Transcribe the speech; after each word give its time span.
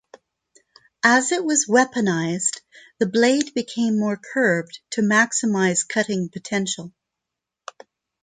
As 1.05 1.31
it 1.31 1.45
was 1.45 1.67
weaponised, 1.67 2.61
the 2.97 3.05
blade 3.05 3.53
became 3.53 3.99
more 3.99 4.17
curved 4.17 4.79
to 4.93 5.03
maximise 5.03 5.87
cutting 5.87 6.27
potential. 6.29 6.91